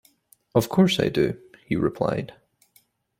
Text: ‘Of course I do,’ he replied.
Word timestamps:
‘Of 0.55 0.67
course 0.67 0.99
I 0.99 1.09
do,’ 1.09 1.39
he 1.67 1.75
replied. 1.75 2.33